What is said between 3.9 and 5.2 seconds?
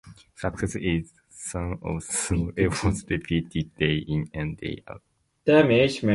in and day out.